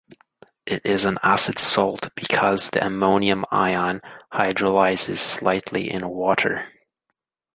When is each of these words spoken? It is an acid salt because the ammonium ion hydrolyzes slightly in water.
It 0.65 0.83
is 0.83 1.05
an 1.05 1.19
acid 1.21 1.59
salt 1.59 2.09
because 2.15 2.71
the 2.71 2.83
ammonium 2.83 3.45
ion 3.51 4.01
hydrolyzes 4.33 5.17
slightly 5.19 5.91
in 5.91 6.09
water. 6.09 6.65